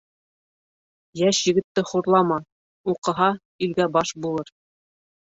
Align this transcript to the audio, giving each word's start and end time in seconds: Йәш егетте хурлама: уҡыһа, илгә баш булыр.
Йәш 1.19 1.41
егетте 1.49 1.83
хурлама: 1.89 2.37
уҡыһа, 2.93 3.27
илгә 3.67 3.87
баш 3.99 4.15
булыр. 4.25 4.49